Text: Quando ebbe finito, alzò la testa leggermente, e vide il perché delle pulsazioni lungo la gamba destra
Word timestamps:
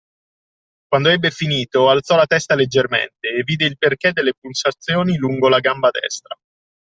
Quando 0.89 1.09
ebbe 1.09 1.29
finito, 1.29 1.87
alzò 1.87 2.15
la 2.15 2.25
testa 2.25 2.55
leggermente, 2.55 3.27
e 3.37 3.43
vide 3.43 3.65
il 3.67 3.77
perché 3.77 4.11
delle 4.13 4.33
pulsazioni 4.33 5.15
lungo 5.15 5.47
la 5.47 5.59
gamba 5.59 5.91
destra 5.91 6.35